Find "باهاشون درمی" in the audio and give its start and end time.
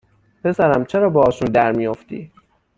1.09-1.87